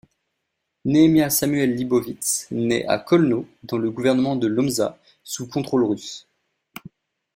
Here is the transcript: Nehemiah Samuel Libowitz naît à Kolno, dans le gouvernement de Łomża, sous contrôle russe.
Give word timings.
Nehemiah 0.83 1.29
Samuel 1.29 1.75
Libowitz 1.75 2.47
naît 2.49 2.87
à 2.87 2.97
Kolno, 2.97 3.45
dans 3.61 3.77
le 3.77 3.91
gouvernement 3.91 4.35
de 4.35 4.49
Łomża, 4.49 4.97
sous 5.23 5.45
contrôle 5.47 5.83
russe. 5.85 6.27